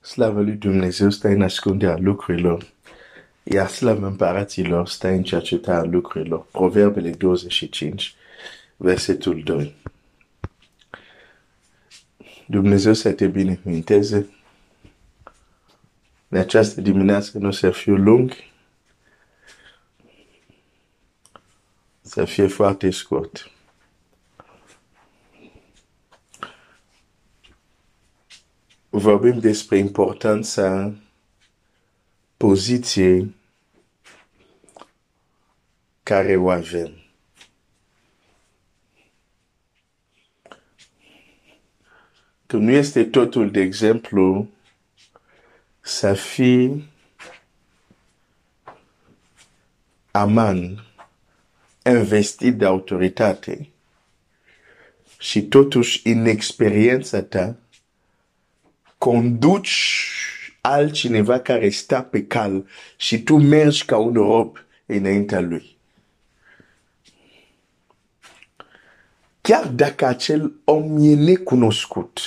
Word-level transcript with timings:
Slavă 0.00 0.40
lui 0.40 0.52
Dumnezeu 0.52 1.10
stă 1.10 1.28
în 1.28 1.42
ascunderea 1.42 1.96
lucrurilor, 1.98 2.66
iar 3.42 3.68
slavă 3.68 4.06
împăraților 4.06 4.88
stă 4.88 5.08
în 5.08 5.22
cercetarea 5.22 5.90
lucrurilor. 5.90 6.46
Proverbele 6.50 7.10
25, 7.10 8.14
versetul 8.76 9.42
2. 9.42 9.74
Dumnezeu 12.46 12.92
să 12.92 13.12
te 13.12 13.26
binecuvinteze. 13.26 14.28
În 16.28 16.38
această 16.38 16.80
dimineață 16.80 17.38
nu 17.38 17.50
să 17.50 17.70
fiu 17.70 17.96
lung, 17.96 18.32
să 22.00 22.24
fie 22.24 22.46
foarte 22.46 22.90
scurt. 22.90 23.50
Vorbim 28.90 29.38
despre 29.38 29.76
importanța 29.76 30.92
poziției 32.36 33.34
care 36.02 36.36
o 36.36 36.50
avem. 36.50 36.92
Că 42.46 42.56
nu 42.56 42.70
este 42.70 43.04
totul, 43.04 43.50
de 43.50 43.60
exemplu, 43.60 44.48
să 45.80 46.12
fii 46.14 46.88
aman 50.10 50.84
investit 51.84 52.56
de 52.56 52.64
autoritate 52.64 53.68
și 55.18 55.42
totuși 55.42 56.08
în 56.08 56.24
experiența 56.24 57.22
ta 57.22 57.56
conduci 59.00 60.06
altcineva 60.60 61.40
care 61.40 61.68
stă 61.68 62.00
pe 62.10 62.26
cal 62.26 62.66
și 62.96 63.22
tu 63.22 63.36
mergi 63.36 63.84
ca 63.84 63.96
un 63.96 64.12
rob 64.12 64.56
înaintea 64.86 65.40
lui. 65.40 65.76
Chiar 69.40 69.68
dacă 69.68 70.04
acel 70.04 70.52
om 70.64 71.04
e 71.04 71.14
necunoscut, 71.14 72.20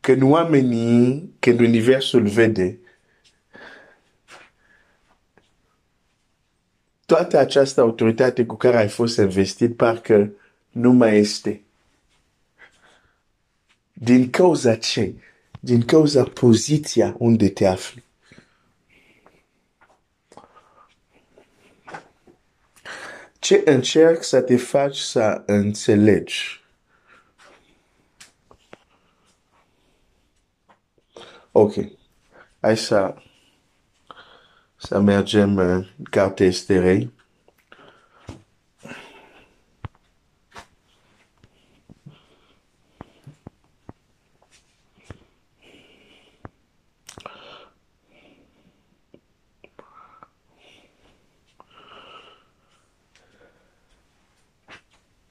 când 0.00 0.22
oamenii, 0.22 1.32
când 1.38 1.60
universul 1.60 2.26
vede, 2.26 2.78
toată 7.06 7.38
această 7.38 7.80
autoritate 7.80 8.46
cu 8.46 8.56
care 8.56 8.76
ai 8.76 8.88
fost 8.88 9.18
investit 9.18 9.76
parcă 9.76 10.32
nu 10.70 10.92
mai 10.92 11.16
este. 11.16 11.62
Din 14.00 14.30
cauza 14.30 14.76
ce? 14.76 15.14
Din 15.60 15.82
cauza 15.82 16.22
poziția 16.24 17.14
unde 17.18 17.48
te 17.48 17.66
afli. 17.66 18.04
Ce 23.38 23.62
încerc 23.64 24.22
să 24.22 24.40
te 24.40 24.56
faci 24.56 24.96
să 24.96 25.42
înțelegi? 25.46 26.64
Ok. 31.52 31.74
Hai 32.60 32.76
să, 32.76 33.14
să 34.76 35.00
mergem 35.00 35.56
în 35.58 35.86
cartea 36.10 36.46
Esterei. 36.46 37.12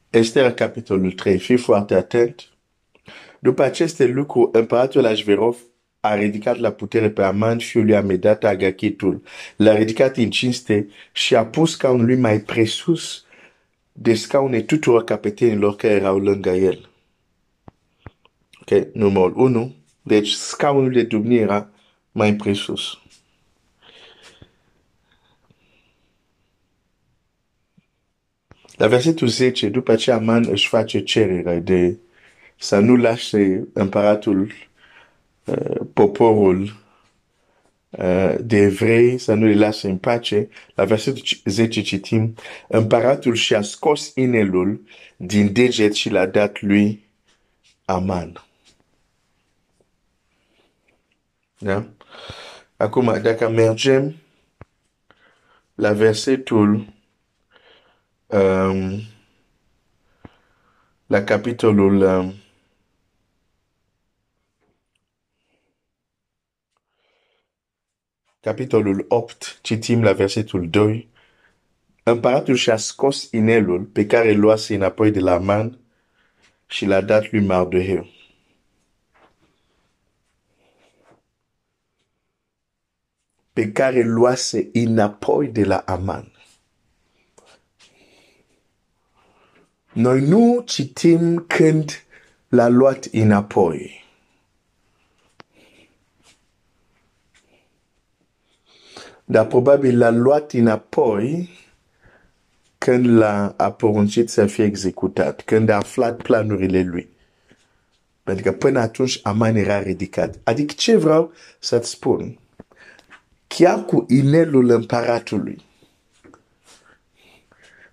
Esther, 0.10 0.54
capitolul 0.54 1.12
3, 1.12 1.38
fii 1.40 1.58
foarte 1.58 1.96
atent. 1.96 2.50
După 3.40 3.64
aceste 3.64 4.06
lucruri, 4.06 4.50
împăratul 4.60 5.06
Ashverov 5.06 5.58
a 6.00 6.16
ridicat 6.16 6.58
la 6.58 6.72
putere 6.72 7.10
pe 7.10 7.24
Aman, 7.24 7.58
fiul 7.58 7.86
lui 7.86 7.96
Amedat 7.96 8.44
Agachitul. 8.44 9.22
L-a 9.56 9.76
ridicat 9.76 10.18
în 10.18 10.30
cinste 10.30 10.88
și 11.12 11.36
a 11.36 11.46
pus 11.46 11.72
scaunul 11.72 12.06
lui 12.06 12.16
mai 12.16 12.40
presus 12.40 13.26
de 13.92 14.14
scaune 14.14 14.62
tuturor 14.62 15.04
capetenilor 15.04 15.76
care 15.76 15.94
erau 15.94 16.20
lângă 16.20 16.50
el. 16.50 16.90
Ok, 18.62 18.94
numărul 18.94 19.34
1. 19.36 19.76
Deci 20.02 20.30
scaunul 20.30 20.92
de 20.92 21.04
domnie 21.04 21.40
era 21.40 21.70
mai 22.12 22.36
presus. 22.36 23.00
La 28.78 28.88
versetul 28.88 29.28
10, 29.28 29.70
după 29.70 29.96
ce 29.96 30.12
Aman 30.12 30.48
își 30.50 30.68
face 30.68 31.04
cerere 31.04 31.60
de 31.60 31.98
să 32.58 32.80
nu 32.80 32.96
lase 32.96 33.68
împăratul, 33.74 34.52
uh, 35.46 35.80
poporul 35.94 36.76
uh, 37.90 38.36
de 38.40 38.58
evrei, 38.58 39.18
să 39.18 39.34
nu 39.34 39.46
le 39.46 39.56
lase 39.56 39.90
în 39.90 39.98
pace, 39.98 40.50
la 40.76 40.86
versetul 40.86 41.22
10 41.46 41.82
citim, 41.82 42.36
împăratul 42.68 43.36
și-a 43.36 43.62
scos 43.62 44.12
inelul 44.16 44.82
din 45.16 45.54
deget 45.54 45.94
și 45.94 46.10
l-a 46.10 46.26
dat 46.26 46.62
lui 46.62 47.06
Aman. 47.86 48.46
Da? 51.58 51.86
Acum, 52.78 53.20
dacă 53.22 53.50
mergem 53.50 54.16
la 55.76 55.94
versetul 55.94 56.96
um, 58.28 59.02
la 61.06 61.24
capitolul 61.24 62.02
um, 62.02 62.34
capitolul 68.40 69.06
8, 69.08 69.60
citim 69.62 70.04
la 70.04 70.14
versetul 70.14 70.70
2, 70.70 71.10
Împăratul 72.04 72.56
și-a 72.56 72.78
scos 72.78 73.32
inelul 73.32 73.84
pe 73.84 74.06
care 74.06 74.32
îl 74.32 74.40
luase 74.40 74.76
înapoi 74.76 75.12
de 75.12 75.20
la 75.20 75.38
man 75.38 75.80
și 76.68 76.86
l-a 76.86 77.02
dat 77.02 77.32
lui 77.32 77.46
Mardoheu. 77.46 78.08
Pe 83.54 83.72
care 83.72 84.02
luase 84.02 84.70
înapoi 84.74 85.48
de 85.48 85.64
la 85.64 85.78
Aman. 85.78 86.37
Noi 89.98 90.22
nu 90.22 90.64
citim 90.66 91.46
când 91.48 92.04
l-a 92.48 92.68
luat 92.68 93.08
înapoi. 93.12 94.06
Dar 99.26 99.48
probabil 99.48 99.98
l-a 99.98 100.10
luat 100.10 100.52
înapoi 100.52 101.50
când 102.78 103.06
l-a 103.06 103.54
a 103.58 103.72
poruncit 103.72 104.30
să 104.30 104.46
fie 104.46 104.64
executat, 104.64 105.42
când 105.42 105.70
a 105.70 105.76
aflat 105.76 106.22
planurile 106.22 106.84
lui. 106.84 107.10
Pentru 108.24 108.44
că 108.44 108.52
până 108.52 108.80
atunci 108.80 109.20
Aman 109.24 109.56
era 109.56 109.82
ridicat. 109.82 110.40
Adică 110.44 110.74
ce 110.78 110.98
vreau 110.98 111.32
să-ți 111.60 111.90
spun? 111.90 112.40
Chiar 113.48 113.86
cu 113.86 114.06
inelul 114.10 114.70
împăratului, 114.70 115.66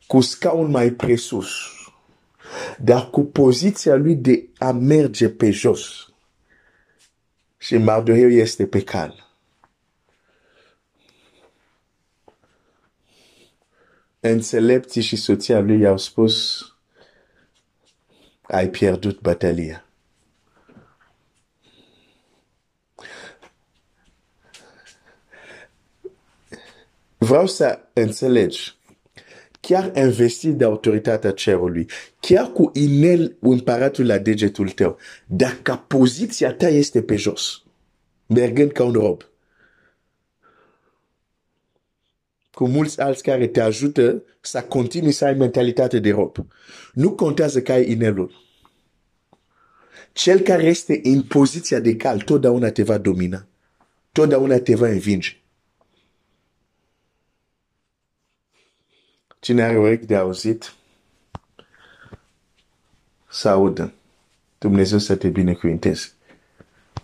cu 0.07 0.21
scaun 0.21 0.71
mai 0.71 0.91
presus, 0.91 1.74
dar 2.83 3.11
cu 3.11 3.25
poziția 3.25 3.95
lui 3.95 4.15
de 4.15 4.49
a 4.59 4.73
merge 4.73 5.29
pe 5.29 5.51
jos. 5.51 6.09
Și 7.59 7.77
Mardoheu 7.77 8.29
este 8.29 8.67
pe 8.67 8.83
cal. 8.83 9.31
Înțelepții 14.21 15.03
și 15.03 15.17
soția 15.17 15.61
lui 15.61 15.81
i-au 15.81 15.97
spus, 15.97 16.65
ai 18.43 18.69
pierdut 18.69 19.21
bătălia. 19.21 19.85
Vreau 27.19 27.47
să 27.47 27.79
înțelegi 27.93 28.77
chiar 29.67 29.93
investit 29.95 30.55
de 30.55 30.65
autoritatea 30.65 31.31
cerului, 31.31 31.87
chiar 32.21 32.53
cu 32.53 32.71
inel 32.75 33.37
împăratul 33.41 34.07
la 34.07 34.19
degetul 34.19 34.69
tău, 34.71 34.99
dacă 35.27 35.85
poziția 35.87 36.53
ta 36.53 36.69
este 36.69 37.03
pe 37.03 37.17
jos, 37.17 37.63
mergând 38.27 38.73
ca 38.73 38.85
un 38.85 38.93
rob, 38.93 39.23
cu 42.53 42.69
mulți 42.69 43.01
alți 43.01 43.23
care 43.23 43.47
te 43.47 43.61
ajută 43.61 44.23
să 44.41 44.63
continui 44.63 45.13
să 45.13 45.25
ai 45.25 45.35
mentalitate 45.35 45.99
de 45.99 46.11
rob. 46.11 46.37
Nu 46.93 47.13
contează 47.13 47.63
că 47.63 47.73
ai 47.73 47.91
inelul. 47.91 48.43
Cel 50.13 50.41
care 50.41 50.63
este 50.63 51.01
în 51.03 51.23
poziția 51.23 51.81
de 51.81 51.97
cal 51.97 52.21
totdeauna 52.21 52.71
te 52.71 52.83
va 52.83 52.99
domina. 52.99 53.47
Totdeauna 54.13 54.59
te 54.59 54.75
va 54.75 54.89
învinge. 54.89 55.44
Cine 59.45 59.63
are 59.63 59.79
urechi 59.79 60.07
de 60.07 60.17
auzit, 60.17 60.75
să 63.29 63.49
audă. 63.49 63.93
Dumnezeu 64.59 64.99
să 64.99 65.17
te 65.17 65.29
binecuvinteze. 65.29 66.14